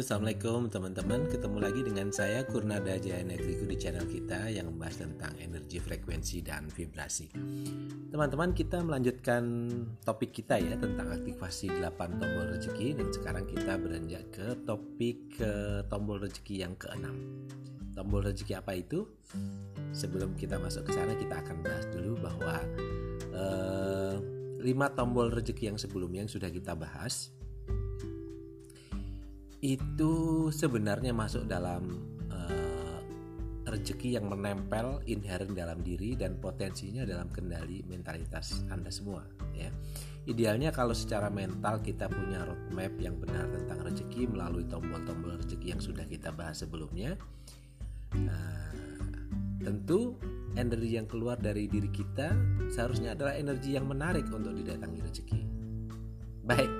assalamualaikum 0.00 0.72
teman-teman. 0.72 1.28
Ketemu 1.28 1.58
lagi 1.60 1.84
dengan 1.84 2.08
saya 2.08 2.40
Kurnada 2.48 2.96
Jaya 2.96 3.20
Negriku 3.20 3.68
di 3.68 3.76
channel 3.76 4.08
kita 4.08 4.48
yang 4.48 4.72
membahas 4.72 5.04
tentang 5.04 5.36
energi 5.36 5.76
frekuensi 5.76 6.40
dan 6.40 6.72
vibrasi. 6.72 7.28
Teman-teman, 8.08 8.56
kita 8.56 8.80
melanjutkan 8.80 9.44
topik 10.00 10.32
kita 10.32 10.56
ya 10.56 10.80
tentang 10.80 11.12
aktivasi 11.12 11.84
8 11.84 12.16
tombol 12.16 12.48
rezeki 12.48 12.96
dan 12.96 13.12
sekarang 13.12 13.44
kita 13.44 13.76
beranjak 13.76 14.24
ke 14.32 14.46
topik 14.64 15.36
ke 15.36 15.84
tombol 15.92 16.16
rezeki 16.16 16.64
yang 16.64 16.72
keenam. 16.80 17.20
Tombol 17.92 18.24
rezeki 18.24 18.56
apa 18.56 18.80
itu? 18.80 19.04
Sebelum 19.92 20.32
kita 20.32 20.56
masuk 20.56 20.88
ke 20.88 20.96
sana, 20.96 21.12
kita 21.12 21.44
akan 21.44 21.60
bahas 21.60 21.84
dulu 21.92 22.16
bahwa 22.24 22.56
eh, 23.36 24.16
5 24.64 24.96
tombol 24.96 25.28
rezeki 25.28 25.76
yang 25.76 25.76
sebelumnya 25.76 26.24
yang 26.24 26.32
sudah 26.32 26.48
kita 26.48 26.72
bahas 26.72 27.36
itu 29.60 30.48
sebenarnya 30.48 31.12
masuk 31.12 31.44
dalam 31.44 32.00
uh, 32.32 33.00
rezeki 33.68 34.16
yang 34.16 34.32
menempel 34.32 35.04
inherent 35.04 35.52
dalam 35.52 35.84
diri 35.84 36.16
dan 36.16 36.40
potensinya 36.40 37.04
dalam 37.04 37.28
kendali 37.28 37.84
mentalitas 37.84 38.64
Anda 38.72 38.88
semua 38.88 39.20
ya. 39.52 39.68
Idealnya 40.28 40.68
kalau 40.68 40.92
secara 40.92 41.32
mental 41.32 41.80
kita 41.80 42.08
punya 42.08 42.44
roadmap 42.44 42.92
yang 43.00 43.16
benar 43.16 43.48
tentang 43.48 43.80
rezeki 43.88 44.28
melalui 44.28 44.68
tombol-tombol 44.68 45.40
rezeki 45.40 45.76
yang 45.76 45.80
sudah 45.80 46.04
kita 46.04 46.32
bahas 46.32 46.60
sebelumnya. 46.60 47.16
Uh, 48.10 48.60
tentu 49.60 50.16
energi 50.56 50.96
yang 50.96 51.06
keluar 51.06 51.36
dari 51.36 51.68
diri 51.68 51.88
kita 51.92 52.32
seharusnya 52.72 53.12
adalah 53.14 53.36
energi 53.36 53.76
yang 53.76 53.86
menarik 53.86 54.26
untuk 54.32 54.56
didatangi 54.56 54.98
rezeki. 55.04 55.40
Baik, 56.48 56.72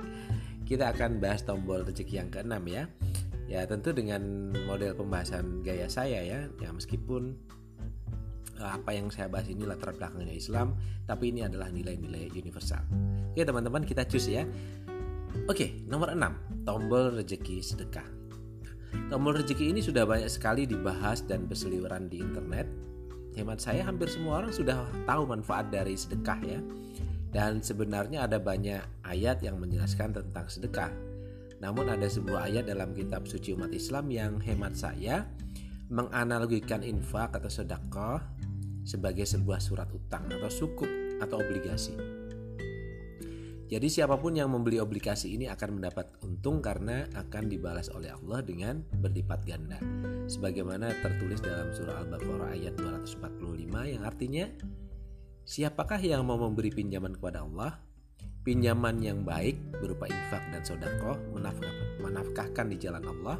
kita 0.71 0.95
akan 0.95 1.19
bahas 1.19 1.43
tombol 1.43 1.83
rezeki 1.83 2.23
yang 2.23 2.31
keenam 2.31 2.63
ya. 2.63 2.87
Ya 3.51 3.67
tentu 3.67 3.91
dengan 3.91 4.55
model 4.63 4.95
pembahasan 4.95 5.59
gaya 5.59 5.91
saya 5.91 6.23
ya, 6.23 6.47
ya 6.47 6.69
meskipun 6.71 7.35
eh, 8.55 8.71
apa 8.71 8.95
yang 8.95 9.11
saya 9.11 9.27
bahas 9.27 9.51
ini 9.51 9.67
latar 9.67 9.91
belakangnya 9.91 10.31
Islam, 10.31 10.79
tapi 11.03 11.35
ini 11.35 11.43
adalah 11.43 11.67
nilai-nilai 11.67 12.31
universal. 12.31 12.79
Oke 13.35 13.43
teman-teman 13.43 13.83
kita 13.83 14.07
cus 14.07 14.31
ya. 14.31 14.47
Oke 15.51 15.83
nomor 15.91 16.15
6 16.15 16.63
tombol 16.63 17.19
rezeki 17.19 17.59
sedekah. 17.59 18.07
Tombol 19.11 19.43
rezeki 19.43 19.75
ini 19.75 19.83
sudah 19.83 20.07
banyak 20.07 20.31
sekali 20.31 20.63
dibahas 20.63 21.27
dan 21.27 21.51
berseliweran 21.51 22.07
di 22.07 22.23
internet. 22.23 22.71
Hemat 23.35 23.59
saya 23.59 23.83
hampir 23.83 24.07
semua 24.07 24.43
orang 24.43 24.55
sudah 24.55 24.87
tahu 25.03 25.27
manfaat 25.27 25.67
dari 25.67 25.99
sedekah 25.99 26.39
ya. 26.43 26.59
Dan 27.31 27.63
sebenarnya 27.63 28.27
ada 28.27 28.43
banyak 28.43 29.07
ayat 29.07 29.39
yang 29.39 29.55
menjelaskan 29.55 30.11
tentang 30.11 30.51
sedekah. 30.51 30.91
Namun 31.63 31.87
ada 31.87 32.11
sebuah 32.11 32.51
ayat 32.51 32.67
dalam 32.67 32.91
kitab 32.91 33.23
suci 33.23 33.55
umat 33.55 33.71
Islam 33.71 34.11
yang 34.11 34.43
hemat 34.43 34.75
saya 34.75 35.23
menganalogikan 35.91 36.83
infak 36.83 37.35
atau 37.39 37.51
sedekah 37.51 38.19
sebagai 38.83 39.23
sebuah 39.27 39.59
surat 39.63 39.87
utang 39.91 40.27
atau 40.27 40.49
sukuk 40.51 40.89
atau 41.21 41.39
obligasi. 41.39 41.93
Jadi 43.71 43.87
siapa 43.87 44.19
pun 44.19 44.35
yang 44.35 44.51
membeli 44.51 44.83
obligasi 44.83 45.31
ini 45.31 45.47
akan 45.47 45.79
mendapat 45.79 46.11
untung 46.27 46.59
karena 46.59 47.07
akan 47.15 47.47
dibalas 47.47 47.87
oleh 47.95 48.11
Allah 48.11 48.43
dengan 48.43 48.83
berlipat 48.99 49.47
ganda. 49.47 49.79
Sebagaimana 50.27 50.91
tertulis 50.99 51.39
dalam 51.39 51.71
surah 51.71 52.03
Al-Baqarah 52.03 52.51
ayat 52.51 52.75
245 52.75 53.95
yang 53.95 54.03
artinya 54.03 54.51
Siapakah 55.45 55.99
yang 56.01 56.23
mau 56.23 56.37
memberi 56.37 56.69
pinjaman 56.69 57.17
kepada 57.17 57.43
Allah? 57.43 57.81
Pinjaman 58.41 59.01
yang 59.01 59.21
baik 59.21 59.57
berupa 59.77 60.09
infak 60.09 60.41
dan 60.49 60.65
sodakoh 60.65 61.17
menafkah, 61.33 61.73
menafkahkan 62.01 62.73
di 62.73 62.77
jalan 62.81 63.05
Allah 63.05 63.37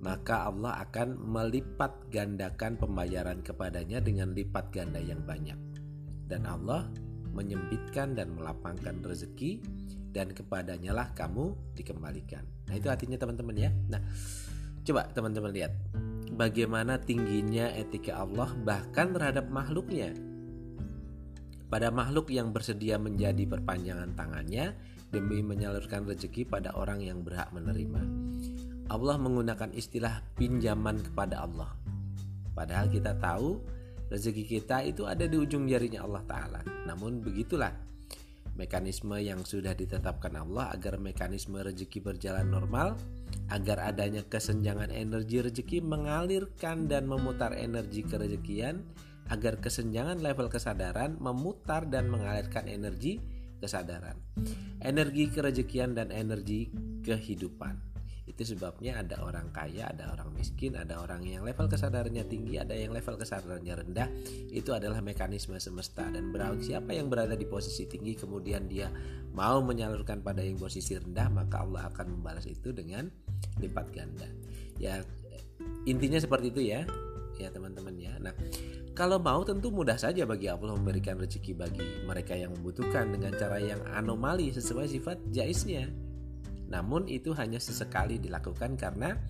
maka 0.00 0.48
Allah 0.48 0.76
akan 0.84 1.16
melipat 1.16 2.12
gandakan 2.12 2.76
pembayaran 2.76 3.40
kepadanya 3.40 4.02
dengan 4.04 4.36
lipat 4.36 4.68
ganda 4.68 5.00
yang 5.00 5.24
banyak. 5.24 5.56
Dan 6.26 6.44
Allah 6.44 6.90
menyempitkan 7.32 8.16
dan 8.16 8.32
melapangkan 8.36 9.00
rezeki 9.04 9.60
dan 10.12 10.32
kepadanya 10.32 10.96
lah 10.96 11.08
kamu 11.12 11.52
dikembalikan. 11.76 12.44
Nah 12.68 12.74
itu 12.76 12.88
artinya 12.88 13.16
teman-teman 13.20 13.56
ya. 13.56 13.70
Nah 13.88 14.00
coba 14.84 15.08
teman-teman 15.12 15.52
lihat 15.52 15.72
bagaimana 16.36 17.00
tingginya 17.00 17.72
etika 17.72 18.20
Allah 18.20 18.52
bahkan 18.64 19.12
terhadap 19.12 19.48
makhluknya 19.48 20.12
pada 21.66 21.90
makhluk 21.90 22.30
yang 22.30 22.54
bersedia 22.54 22.96
menjadi 22.96 23.42
perpanjangan 23.46 24.14
tangannya 24.14 24.74
demi 25.10 25.42
menyalurkan 25.42 26.06
rezeki 26.06 26.46
pada 26.46 26.74
orang 26.74 27.02
yang 27.02 27.22
berhak 27.22 27.50
menerima. 27.54 28.02
Allah 28.86 29.16
menggunakan 29.18 29.74
istilah 29.74 30.22
pinjaman 30.38 31.02
kepada 31.02 31.42
Allah. 31.42 31.74
Padahal 32.54 32.86
kita 32.86 33.18
tahu 33.18 33.58
rezeki 34.10 34.44
kita 34.46 34.86
itu 34.86 35.02
ada 35.04 35.26
di 35.26 35.34
ujung 35.34 35.66
jarinya 35.66 36.06
Allah 36.06 36.22
Ta'ala. 36.22 36.60
Namun 36.86 37.18
begitulah 37.18 37.74
mekanisme 38.56 39.18
yang 39.20 39.44
sudah 39.44 39.76
ditetapkan 39.76 40.32
Allah 40.38 40.72
agar 40.72 40.96
mekanisme 40.96 41.60
rezeki 41.60 42.00
berjalan 42.00 42.48
normal, 42.48 42.96
agar 43.52 43.92
adanya 43.92 44.24
kesenjangan 44.24 44.88
energi 44.88 45.44
rezeki 45.44 45.84
mengalirkan 45.84 46.88
dan 46.88 47.04
memutar 47.10 47.52
energi 47.52 48.06
kerezekian 48.06 48.86
agar 49.30 49.58
kesenjangan 49.58 50.22
level 50.22 50.46
kesadaran 50.46 51.18
memutar 51.18 51.86
dan 51.86 52.06
mengalirkan 52.06 52.70
energi 52.70 53.18
kesadaran, 53.58 54.20
energi 54.84 55.32
kerejekian 55.32 55.96
dan 55.96 56.12
energi 56.12 56.68
kehidupan. 57.02 57.96
Itu 58.26 58.42
sebabnya 58.42 58.98
ada 58.98 59.22
orang 59.22 59.54
kaya, 59.54 59.86
ada 59.94 60.10
orang 60.10 60.34
miskin, 60.34 60.74
ada 60.74 60.98
orang 60.98 61.22
yang 61.22 61.46
level 61.46 61.70
kesadarannya 61.70 62.26
tinggi, 62.26 62.58
ada 62.58 62.74
yang 62.74 62.90
level 62.90 63.14
kesadarannya 63.14 63.86
rendah. 63.86 64.10
Itu 64.50 64.74
adalah 64.74 64.98
mekanisme 64.98 65.54
semesta 65.62 66.10
dan 66.10 66.34
berarti 66.34 66.74
siapa 66.74 66.90
yang 66.90 67.06
berada 67.06 67.38
di 67.38 67.46
posisi 67.46 67.86
tinggi 67.86 68.18
kemudian 68.18 68.66
dia 68.66 68.90
mau 69.30 69.62
menyalurkan 69.62 70.26
pada 70.26 70.42
yang 70.42 70.58
posisi 70.58 70.98
rendah, 70.98 71.30
maka 71.30 71.62
Allah 71.62 71.86
akan 71.94 72.18
membalas 72.18 72.50
itu 72.50 72.74
dengan 72.74 73.06
lipat 73.62 73.86
ganda. 73.94 74.26
Ya 74.82 75.00
intinya 75.86 76.18
seperti 76.18 76.50
itu 76.50 76.60
ya. 76.66 76.82
Ya 77.38 77.52
teman-teman 77.52 77.94
ya. 78.00 78.16
Nah, 78.18 78.34
kalau 78.96 79.20
mau 79.20 79.44
tentu 79.44 79.68
mudah 79.68 80.00
saja 80.00 80.24
bagi 80.24 80.48
Allah 80.48 80.72
memberikan 80.72 81.20
rezeki 81.20 81.52
bagi 81.52 81.84
mereka 82.08 82.32
yang 82.32 82.56
membutuhkan 82.56 83.12
dengan 83.12 83.36
cara 83.36 83.60
yang 83.60 83.84
anomali 83.92 84.48
sesuai 84.48 84.88
sifat 84.88 85.20
jaisnya. 85.28 85.92
Namun 86.72 87.04
itu 87.04 87.36
hanya 87.36 87.60
sesekali 87.60 88.16
dilakukan 88.16 88.80
karena 88.80 89.20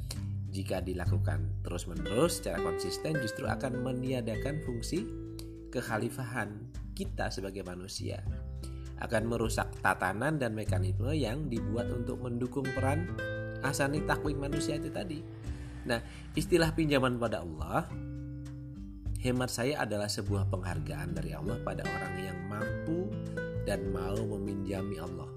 jika 0.55 0.79
dilakukan 0.79 1.67
terus-menerus 1.67 2.39
secara 2.39 2.63
konsisten 2.63 3.19
justru 3.19 3.51
akan 3.51 3.83
meniadakan 3.83 4.63
fungsi 4.63 5.03
kekhalifahan 5.75 6.71
kita 6.95 7.35
sebagai 7.35 7.67
manusia. 7.67 8.23
Akan 9.03 9.27
merusak 9.27 9.83
tatanan 9.83 10.39
dan 10.39 10.55
mekanisme 10.55 11.11
yang 11.11 11.51
dibuat 11.51 11.91
untuk 11.91 12.23
mendukung 12.23 12.65
peran 12.71 13.19
asani 13.67 13.99
takwim 14.07 14.39
manusia 14.39 14.79
itu 14.79 14.95
tadi. 14.95 15.21
Nah, 15.91 15.99
istilah 16.39 16.71
pinjaman 16.71 17.19
pada 17.19 17.43
Allah 17.43 17.85
Hemat 19.25 19.49
saya 19.49 19.81
adalah 19.81 20.07
sebuah 20.13 20.53
penghargaan 20.53 21.17
dari 21.17 21.33
Allah 21.33 21.57
pada 21.65 21.83
orang 21.89 22.15
yang 22.21 22.39
mampu 22.47 23.09
dan 23.65 23.89
mau 23.91 24.17
meminjami 24.37 25.01
Allah. 25.01 25.31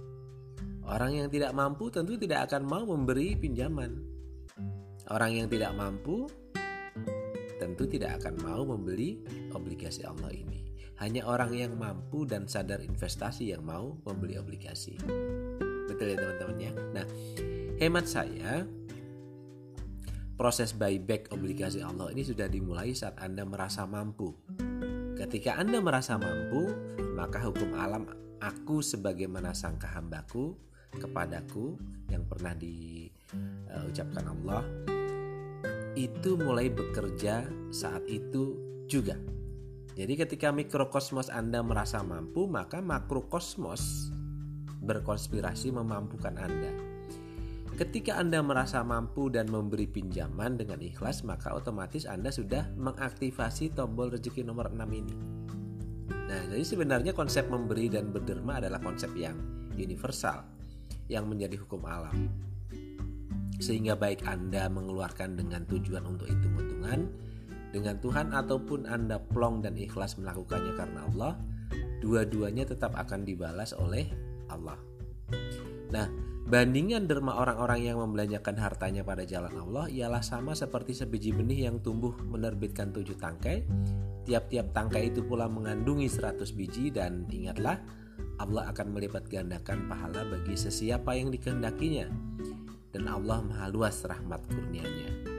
Orang 0.90 1.16
yang 1.16 1.30
tidak 1.30 1.54
mampu 1.54 1.88
tentu 1.94 2.18
tidak 2.18 2.50
akan 2.50 2.66
mau 2.66 2.84
memberi 2.84 3.38
pinjaman. 3.38 4.02
Orang 5.10 5.38
yang 5.38 5.48
tidak 5.48 5.74
mampu 5.78 6.28
tentu 7.60 7.84
tidak 7.86 8.20
akan 8.24 8.36
mau 8.42 8.62
membeli 8.68 9.22
obligasi 9.54 10.04
Allah 10.04 10.34
ini. 10.34 10.66
Hanya 11.00 11.24
orang 11.24 11.56
yang 11.56 11.80
mampu 11.80 12.28
dan 12.28 12.50
sadar 12.50 12.84
investasi 12.84 13.56
yang 13.56 13.64
mau 13.64 13.96
membeli 14.04 14.36
obligasi. 14.36 15.00
Betul 15.88 16.14
ya 16.14 16.18
teman-teman 16.20 16.58
ya. 16.60 16.72
Nah, 16.92 17.06
hemat 17.80 18.06
saya 18.06 18.68
proses 20.40 20.72
buyback 20.72 21.36
obligasi 21.36 21.84
Allah 21.84 22.16
ini 22.16 22.24
sudah 22.24 22.48
dimulai 22.48 22.96
saat 22.96 23.20
Anda 23.20 23.44
merasa 23.44 23.84
mampu. 23.84 24.32
Ketika 25.20 25.60
Anda 25.60 25.84
merasa 25.84 26.16
mampu, 26.16 26.72
maka 27.12 27.44
hukum 27.44 27.76
alam 27.76 28.08
aku 28.40 28.80
sebagaimana 28.80 29.52
sangka 29.52 29.92
hambaku 29.92 30.56
kepadaku 30.96 31.76
yang 32.08 32.24
pernah 32.24 32.56
diucapkan 32.56 34.26
Allah 34.32 34.64
itu 36.00 36.40
mulai 36.40 36.72
bekerja 36.72 37.44
saat 37.76 38.08
itu 38.08 38.56
juga. 38.88 39.20
Jadi 40.00 40.16
ketika 40.16 40.56
mikrokosmos 40.56 41.28
Anda 41.28 41.60
merasa 41.60 42.00
mampu, 42.00 42.48
maka 42.48 42.80
makrokosmos 42.80 44.08
berkonspirasi 44.80 45.76
memampukan 45.76 46.40
Anda. 46.40 46.99
Ketika 47.80 48.20
Anda 48.20 48.44
merasa 48.44 48.84
mampu 48.84 49.32
dan 49.32 49.48
memberi 49.48 49.88
pinjaman 49.88 50.60
dengan 50.60 50.84
ikhlas, 50.84 51.24
maka 51.24 51.56
otomatis 51.56 52.04
Anda 52.04 52.28
sudah 52.28 52.76
mengaktifasi 52.76 53.72
tombol 53.72 54.12
rezeki 54.12 54.44
nomor 54.44 54.68
6 54.68 54.84
ini. 54.92 55.16
Nah, 56.12 56.44
jadi 56.52 56.60
sebenarnya 56.60 57.16
konsep 57.16 57.48
memberi 57.48 57.88
dan 57.88 58.12
berderma 58.12 58.60
adalah 58.60 58.84
konsep 58.84 59.16
yang 59.16 59.40
universal 59.80 60.44
yang 61.08 61.32
menjadi 61.32 61.56
hukum 61.56 61.88
alam. 61.88 62.28
sehingga 63.60 64.00
baik 64.00 64.24
Anda 64.24 64.72
mengeluarkan 64.72 65.36
dengan 65.36 65.68
tujuan 65.68 66.08
untuk 66.08 66.32
hitung-hitungan 66.32 67.12
dengan 67.76 68.00
Tuhan 68.00 68.32
ataupun 68.32 68.88
Anda 68.88 69.20
plong 69.20 69.68
dan 69.68 69.76
ikhlas 69.76 70.16
melakukannya 70.16 70.74
karena 70.80 71.00
Allah, 71.12 71.34
dua-duanya 72.00 72.64
tetap 72.64 72.96
akan 72.96 73.28
dibalas 73.28 73.76
oleh 73.76 74.08
Allah. 74.48 74.80
Nah, 75.92 76.08
bandingan 76.50 77.06
derma 77.06 77.38
orang-orang 77.38 77.86
yang 77.86 78.02
membelanjakan 78.02 78.58
hartanya 78.58 79.06
pada 79.06 79.22
jalan 79.22 79.54
Allah 79.54 79.86
ialah 79.86 80.26
sama 80.26 80.58
seperti 80.58 80.98
sebiji 80.98 81.30
benih 81.30 81.70
yang 81.70 81.78
tumbuh 81.78 82.18
menerbitkan 82.26 82.90
tujuh 82.90 83.14
tangkai. 83.22 83.70
Tiap-tiap 84.26 84.74
tangkai 84.74 85.14
itu 85.14 85.22
pula 85.22 85.46
mengandungi 85.46 86.10
seratus 86.10 86.50
biji 86.50 86.90
dan 86.90 87.30
ingatlah 87.30 87.78
Allah 88.42 88.66
akan 88.74 88.98
melipat 88.98 89.30
gandakan 89.30 89.86
pahala 89.86 90.26
bagi 90.26 90.58
sesiapa 90.58 91.14
yang 91.14 91.30
dikehendakinya. 91.30 92.10
Dan 92.90 93.06
Allah 93.06 93.46
maha 93.46 93.70
luas 93.70 94.02
rahmat 94.02 94.42
kurnianya. 94.50 95.30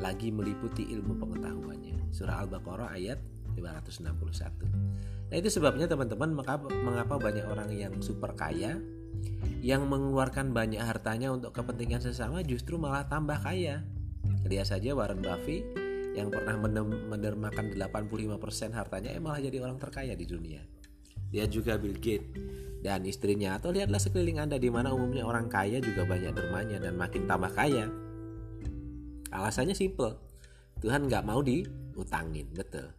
Lagi 0.00 0.32
meliputi 0.32 0.88
ilmu 0.96 1.20
pengetahuannya. 1.20 2.08
Surah 2.08 2.40
Al-Baqarah 2.40 2.88
ayat 2.96 3.20
561. 3.52 5.28
Nah 5.28 5.36
itu 5.36 5.48
sebabnya 5.52 5.84
teman-teman 5.84 6.32
mengapa, 6.32 6.72
mengapa 6.72 7.20
banyak 7.20 7.44
orang 7.44 7.68
yang 7.68 7.92
super 8.00 8.32
kaya 8.32 8.80
yang 9.64 9.88
mengeluarkan 9.88 10.52
banyak 10.52 10.80
hartanya 10.80 11.32
untuk 11.32 11.56
kepentingan 11.56 12.04
sesama 12.04 12.44
justru 12.44 12.76
malah 12.76 13.08
tambah 13.08 13.40
kaya. 13.40 13.80
Lihat 14.44 14.76
saja 14.76 14.92
Warren 14.92 15.24
Buffett 15.24 15.64
yang 16.14 16.28
pernah 16.28 16.54
mendermakan 17.08 17.72
85% 17.72 18.76
hartanya 18.76 19.10
eh, 19.16 19.22
malah 19.24 19.40
jadi 19.40 19.64
orang 19.64 19.80
terkaya 19.80 20.12
di 20.12 20.28
dunia. 20.28 20.60
Lihat 21.32 21.48
juga 21.50 21.80
Bill 21.80 21.96
Gates 21.96 22.28
dan 22.84 23.02
istrinya 23.08 23.56
atau 23.56 23.72
lihatlah 23.72 23.98
sekeliling 23.98 24.44
Anda 24.44 24.60
di 24.60 24.68
mana 24.68 24.92
umumnya 24.92 25.24
orang 25.24 25.48
kaya 25.48 25.80
juga 25.80 26.04
banyak 26.04 26.36
dermanya 26.36 26.78
dan 26.84 26.94
makin 27.00 27.24
tambah 27.24 27.50
kaya. 27.56 27.88
Alasannya 29.32 29.72
simple. 29.72 30.14
Tuhan 30.84 31.08
nggak 31.08 31.24
mau 31.24 31.40
diutangin, 31.40 32.52
betul. 32.52 32.92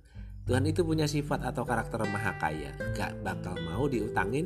Tuhan 0.49 0.65
itu 0.65 0.81
punya 0.81 1.05
sifat 1.05 1.45
atau 1.45 1.65
karakter 1.65 2.05
maha 2.05 2.37
kaya, 2.37 2.69
gak 2.93 3.17
bakal 3.25 3.57
mau 3.65 3.89
diutangin 3.89 4.45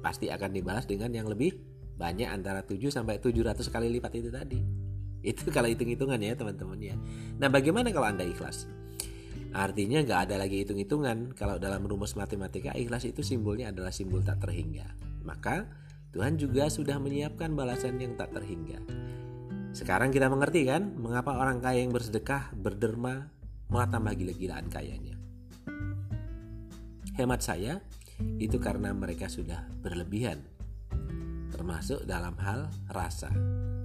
pasti 0.00 0.28
akan 0.28 0.50
dibalas 0.52 0.84
dengan 0.84 1.12
yang 1.12 1.28
lebih 1.28 1.56
banyak 2.00 2.28
antara 2.28 2.64
7 2.64 2.80
sampai 2.88 3.20
700 3.20 3.60
kali 3.68 3.92
lipat 3.92 4.12
itu 4.16 4.32
tadi. 4.32 4.60
Itu 5.20 5.52
kalau 5.52 5.68
hitung-hitungan 5.68 6.16
ya 6.16 6.32
teman-teman 6.32 6.80
ya. 6.80 6.96
Nah 7.36 7.52
bagaimana 7.52 7.92
kalau 7.92 8.08
Anda 8.08 8.24
ikhlas? 8.24 8.64
Artinya 9.52 10.00
nggak 10.00 10.20
ada 10.30 10.40
lagi 10.40 10.64
hitung-hitungan. 10.64 11.36
Kalau 11.36 11.60
dalam 11.60 11.84
rumus 11.84 12.16
matematika 12.16 12.72
ikhlas 12.72 13.04
itu 13.04 13.20
simbolnya 13.20 13.68
adalah 13.68 13.92
simbol 13.92 14.24
tak 14.24 14.40
terhingga. 14.40 14.88
Maka 15.26 15.68
Tuhan 16.10 16.40
juga 16.40 16.72
sudah 16.72 16.96
menyiapkan 16.96 17.52
balasan 17.52 18.00
yang 18.00 18.16
tak 18.16 18.32
terhingga. 18.32 18.80
Sekarang 19.70 20.10
kita 20.10 20.26
mengerti 20.26 20.66
kan 20.66 20.96
mengapa 20.98 21.36
orang 21.36 21.62
kaya 21.62 21.84
yang 21.84 21.94
bersedekah, 21.94 22.50
berderma, 22.56 23.30
malah 23.70 23.86
tambah 23.86 24.16
gila-gilaan 24.18 24.66
kayanya. 24.66 25.14
Hemat 27.14 27.44
saya, 27.44 27.78
itu 28.40 28.56
karena 28.56 28.92
mereka 28.92 29.28
sudah 29.28 29.68
berlebihan 29.84 30.40
termasuk 31.50 32.08
dalam 32.08 32.32
hal 32.40 32.72
rasa 32.88 33.28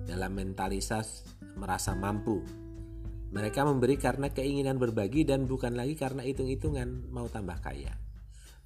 dalam 0.06 0.38
mentalitas 0.38 1.26
merasa 1.58 1.98
mampu. 1.98 2.46
Mereka 3.36 3.68
memberi 3.68 4.00
karena 4.00 4.32
keinginan 4.32 4.80
berbagi 4.80 5.28
dan 5.28 5.44
bukan 5.50 5.76
lagi 5.76 5.98
karena 5.98 6.24
hitung-hitungan 6.24 7.12
mau 7.12 7.28
tambah 7.28 7.60
kaya. 7.60 8.00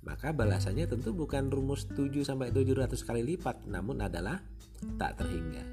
Maka 0.05 0.29
balasannya 0.29 0.85
tentu 0.85 1.15
bukan 1.15 1.49
rumus 1.49 1.89
7 1.89 2.21
sampai 2.21 2.53
700 2.53 2.93
kali 3.01 3.25
lipat 3.25 3.65
namun 3.65 4.03
adalah 4.05 4.37
tak 5.01 5.17
terhingga. 5.17 5.63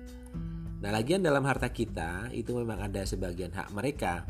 Nah 0.80 0.90
lagian 0.94 1.20
dalam 1.20 1.44
harta 1.44 1.68
kita 1.68 2.32
itu 2.32 2.56
memang 2.56 2.88
ada 2.88 3.04
sebagian 3.04 3.52
hak 3.52 3.68
mereka. 3.74 4.24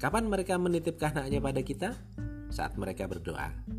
Kapan 0.00 0.32
mereka 0.32 0.56
menitipkan 0.56 1.12
haknya 1.20 1.44
pada 1.44 1.60
kita? 1.60 1.92
Saat 2.48 2.80
mereka 2.80 3.04
berdoa 3.04 3.69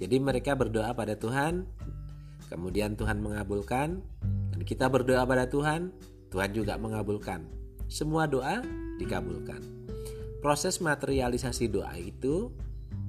jadi 0.00 0.16
mereka 0.16 0.56
berdoa 0.56 0.96
pada 0.96 1.12
Tuhan, 1.20 1.68
kemudian 2.48 2.96
Tuhan 2.96 3.20
mengabulkan, 3.20 4.00
dan 4.48 4.60
kita 4.64 4.88
berdoa 4.88 5.28
pada 5.28 5.52
Tuhan, 5.52 5.92
Tuhan 6.32 6.50
juga 6.56 6.80
mengabulkan. 6.80 7.44
Semua 7.84 8.24
doa 8.24 8.64
dikabulkan. 8.96 9.60
Proses 10.40 10.80
materialisasi 10.80 11.68
doa 11.68 11.92
itu 12.00 12.48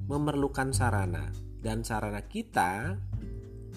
memerlukan 0.04 0.76
sarana 0.76 1.32
dan 1.64 1.80
sarana 1.80 2.20
kita 2.28 3.00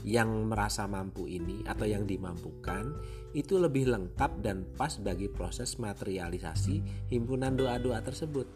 yang 0.04 0.52
merasa 0.52 0.84
mampu 0.86 1.32
ini 1.32 1.64
atau 1.64 1.88
yang 1.88 2.04
dimampukan 2.04 2.94
itu 3.32 3.56
lebih 3.56 3.90
lengkap 3.90 4.44
dan 4.44 4.68
pas 4.76 4.92
bagi 5.00 5.32
proses 5.32 5.80
materialisasi 5.80 7.08
himpunan 7.08 7.56
doa-doa 7.56 8.04
tersebut. 8.04 8.48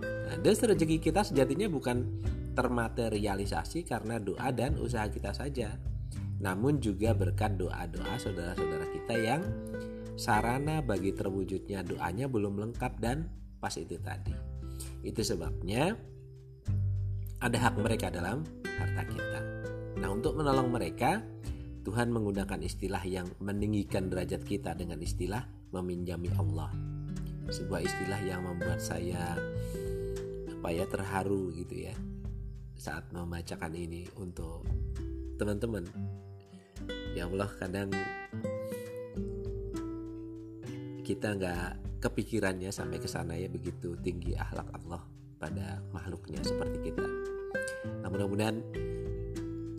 Nah, 0.00 0.38
rezeki 0.42 1.02
kita 1.02 1.26
sejatinya 1.26 1.66
bukan 1.66 2.06
termaterialisasi 2.56 3.84
karena 3.84 4.16
doa 4.16 4.48
dan 4.48 4.80
usaha 4.80 5.04
kita 5.12 5.36
saja, 5.36 5.76
namun 6.40 6.80
juga 6.80 7.12
berkat 7.12 7.60
doa-doa 7.60 8.16
saudara-saudara 8.16 8.86
kita 8.96 9.14
yang 9.20 9.42
sarana 10.16 10.80
bagi 10.80 11.12
terwujudnya 11.12 11.84
doanya 11.84 12.24
belum 12.26 12.56
lengkap 12.56 12.92
dan 12.96 13.28
pas 13.60 13.76
itu 13.76 14.00
tadi. 14.00 14.32
Itu 15.04 15.20
sebabnya 15.20 15.92
ada 17.44 17.58
hak 17.60 17.76
mereka 17.76 18.08
dalam 18.08 18.40
harta 18.64 19.02
kita. 19.04 19.40
Nah, 20.00 20.08
untuk 20.08 20.36
menolong 20.40 20.72
mereka, 20.72 21.20
Tuhan 21.84 22.08
menggunakan 22.08 22.60
istilah 22.64 23.04
yang 23.04 23.28
meninggikan 23.44 24.08
derajat 24.08 24.44
kita 24.44 24.72
dengan 24.72 25.00
istilah 25.04 25.44
meminjami 25.76 26.32
Allah. 26.40 26.72
Sebuah 27.46 27.84
istilah 27.84 28.20
yang 28.26 28.42
membuat 28.42 28.82
saya 28.82 29.38
apa 30.50 30.68
ya 30.72 30.82
terharu 30.88 31.54
gitu 31.54 31.86
ya 31.86 31.94
saat 32.76 33.08
membacakan 33.10 33.72
ini 33.72 34.06
untuk 34.20 34.64
teman-teman 35.40 35.84
ya 37.16 37.24
Allah 37.28 37.48
kadang 37.56 37.88
kita 41.02 41.36
nggak 41.36 42.00
kepikirannya 42.00 42.68
sampai 42.68 43.00
ke 43.00 43.08
sana 43.08 43.34
ya 43.34 43.48
begitu 43.48 43.96
tinggi 44.04 44.36
akhlak 44.36 44.68
Allah 44.76 45.02
pada 45.40 45.80
makhluknya 45.92 46.40
seperti 46.44 46.92
kita 46.92 47.06
nah, 48.04 48.08
mudah-mudahan 48.12 48.60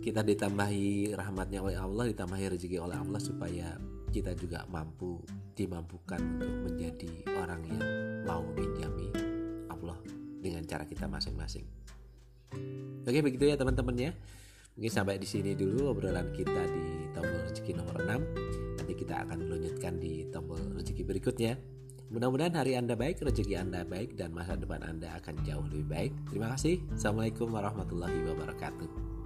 kita 0.02 0.24
ditambahi 0.24 1.14
rahmatnya 1.14 1.60
oleh 1.62 1.78
Allah 1.78 2.04
ditambahi 2.10 2.44
rezeki 2.56 2.78
oleh 2.80 2.96
Allah 2.96 3.20
supaya 3.20 3.76
kita 4.08 4.32
juga 4.32 4.64
mampu 4.72 5.20
dimampukan 5.52 6.18
untuk 6.18 6.54
menjadi 6.64 7.12
orang 7.36 7.60
yang 7.68 7.82
mau 8.24 8.40
menjami 8.56 9.12
Allah 9.68 9.98
dengan 10.40 10.64
cara 10.64 10.88
kita 10.88 11.04
masing-masing. 11.10 11.66
Oke 13.04 13.18
begitu 13.24 13.44
ya 13.48 13.56
teman-teman 13.56 13.96
ya. 13.96 14.10
Mungkin 14.78 14.92
sampai 14.94 15.18
di 15.18 15.26
sini 15.26 15.58
dulu 15.58 15.90
obrolan 15.90 16.30
kita 16.30 16.62
di 16.70 17.10
tombol 17.10 17.42
rezeki 17.50 17.72
nomor 17.74 17.98
6. 17.98 18.78
Nanti 18.78 18.92
kita 18.94 19.26
akan 19.26 19.38
melanjutkan 19.50 19.98
di 19.98 20.28
tombol 20.30 20.60
rezeki 20.78 21.02
berikutnya. 21.02 21.58
Mudah-mudahan 22.08 22.56
hari 22.56 22.72
Anda 22.72 22.96
baik, 22.96 23.20
rezeki 23.20 23.58
Anda 23.58 23.84
baik, 23.84 24.16
dan 24.16 24.32
masa 24.32 24.56
depan 24.56 24.80
Anda 24.80 25.18
akan 25.20 25.44
jauh 25.44 25.66
lebih 25.68 25.86
baik. 25.92 26.12
Terima 26.32 26.56
kasih. 26.56 26.80
Assalamualaikum 26.96 27.52
warahmatullahi 27.52 28.16
wabarakatuh. 28.32 29.17